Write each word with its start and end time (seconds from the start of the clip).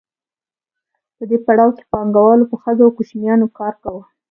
په 1.15 1.23
دې 1.29 1.37
پړاو 1.45 1.75
کې 1.77 1.83
پانګوالو 1.91 2.49
په 2.51 2.55
ښځو 2.63 2.83
او 2.85 2.95
کوچنیانو 2.97 3.47
کار 3.59 3.73
کاوه 3.83 4.03